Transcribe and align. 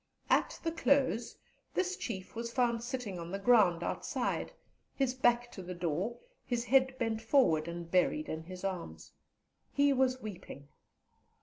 At 0.31 0.59
the 0.63 0.71
close, 0.71 1.35
this 1.75 1.95
Chief 1.95 2.35
was 2.35 2.51
found 2.51 2.83
sitting 2.83 3.19
on 3.19 3.29
the 3.29 3.37
ground 3.37 3.83
outside, 3.83 4.51
his 4.95 5.13
back 5.13 5.51
to 5.51 5.61
the 5.61 5.75
door, 5.75 6.17
his 6.43 6.65
head 6.65 6.97
bent 6.97 7.21
forward 7.21 7.67
and 7.67 7.91
buried 7.91 8.27
in 8.27 8.41
his 8.45 8.63
arms. 8.63 9.11
He 9.71 9.93
was 9.93 10.19
weeping. 10.19 10.69